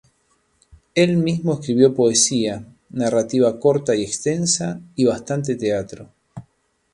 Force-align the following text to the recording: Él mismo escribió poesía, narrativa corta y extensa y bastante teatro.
Él 0.95 1.17
mismo 1.17 1.53
escribió 1.53 1.93
poesía, 1.93 2.65
narrativa 2.89 3.59
corta 3.59 3.93
y 3.93 4.01
extensa 4.03 4.81
y 4.95 5.05
bastante 5.05 5.53
teatro. 5.53 6.09